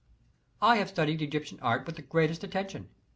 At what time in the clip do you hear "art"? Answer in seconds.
1.59-1.85